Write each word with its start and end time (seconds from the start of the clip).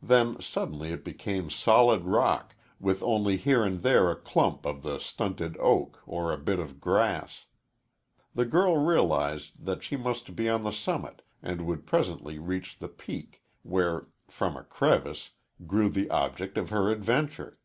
Then 0.00 0.40
suddenly 0.40 0.92
it 0.94 1.04
became 1.04 1.50
solid 1.50 2.04
rock, 2.06 2.54
with 2.80 3.02
only 3.02 3.36
here 3.36 3.64
and 3.66 3.82
there 3.82 4.10
a 4.10 4.16
clump 4.16 4.64
of 4.64 4.82
the 4.82 4.98
stunted 4.98 5.58
oak, 5.60 6.00
or 6.06 6.32
a 6.32 6.38
bit 6.38 6.58
of 6.58 6.80
grass. 6.80 7.44
The 8.34 8.46
girl 8.46 8.78
realized 8.78 9.66
that 9.66 9.82
she 9.82 9.94
must 9.98 10.34
be 10.34 10.48
on 10.48 10.62
the 10.62 10.72
summit 10.72 11.20
and 11.42 11.66
would 11.66 11.84
presently 11.84 12.38
reach 12.38 12.78
the 12.78 12.88
peak, 12.88 13.42
where, 13.62 14.06
from 14.26 14.56
a 14.56 14.64
crevice, 14.64 15.32
grew 15.66 15.90
the 15.90 16.08
object 16.08 16.56
of 16.56 16.70
her 16.70 16.90
adventure. 16.90 17.58